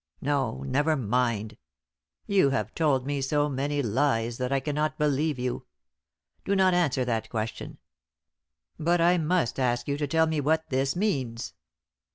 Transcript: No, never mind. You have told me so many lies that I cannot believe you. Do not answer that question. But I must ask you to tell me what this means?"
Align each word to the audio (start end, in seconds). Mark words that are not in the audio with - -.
No, 0.19 0.63
never 0.63 0.97
mind. 0.97 1.57
You 2.25 2.49
have 2.49 2.73
told 2.73 3.05
me 3.05 3.21
so 3.21 3.47
many 3.47 3.83
lies 3.83 4.39
that 4.39 4.51
I 4.51 4.59
cannot 4.59 4.97
believe 4.97 5.37
you. 5.37 5.67
Do 6.43 6.55
not 6.55 6.73
answer 6.73 7.05
that 7.05 7.29
question. 7.29 7.77
But 8.79 8.99
I 8.99 9.19
must 9.19 9.59
ask 9.59 9.87
you 9.87 9.97
to 9.99 10.07
tell 10.07 10.25
me 10.25 10.41
what 10.41 10.67
this 10.71 10.95
means?" 10.95 11.53